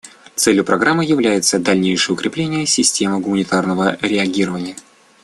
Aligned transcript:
Целью 0.35 0.65
программы 0.65 1.05
является 1.05 1.59
дальнейшее 1.59 2.15
укрепление 2.15 2.65
системы 2.65 3.19
гуманитарного 3.19 3.97
реагирования. 4.01 4.75